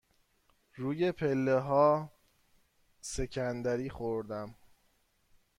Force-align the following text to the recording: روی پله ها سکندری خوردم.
روی 0.75 1.11
پله 1.11 1.59
ها 1.59 2.11
سکندری 3.01 3.89
خوردم. 3.89 4.55